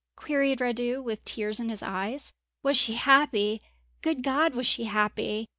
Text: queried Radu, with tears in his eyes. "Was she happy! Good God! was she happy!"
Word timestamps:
queried 0.15 0.57
Radu, 0.59 0.99
with 1.03 1.23
tears 1.25 1.59
in 1.59 1.69
his 1.69 1.83
eyes. 1.83 2.33
"Was 2.63 2.75
she 2.75 2.93
happy! 2.95 3.61
Good 4.01 4.23
God! 4.23 4.55
was 4.55 4.65
she 4.65 4.85
happy!" 4.85 5.47